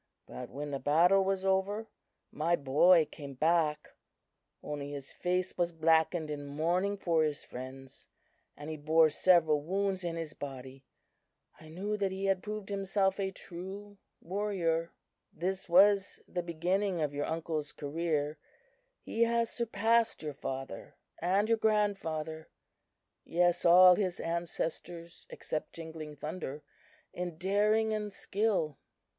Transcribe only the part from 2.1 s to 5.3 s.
my boy came back; only his